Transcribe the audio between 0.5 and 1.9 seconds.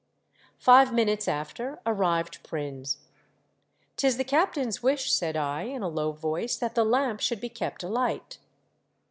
Five minutes after